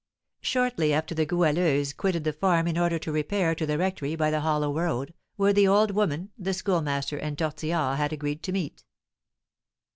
Shortly 0.41 0.93
after 0.93 1.13
the 1.13 1.27
Goualeuse 1.27 1.93
quitted 1.93 2.23
the 2.23 2.33
farm 2.33 2.65
in 2.67 2.75
order 2.75 2.97
to 2.97 3.11
repair 3.11 3.53
to 3.53 3.67
the 3.67 3.77
rectory 3.77 4.15
by 4.15 4.31
the 4.31 4.39
hollow 4.39 4.73
road, 4.73 5.13
where 5.35 5.53
the 5.53 5.67
old 5.67 5.91
woman, 5.91 6.31
the 6.39 6.55
Schoolmaster, 6.55 7.17
and 7.17 7.37
Tortillard 7.37 7.97
had 7.99 8.11
agreed 8.11 8.41
to 8.41 8.51
meet. 8.51 8.83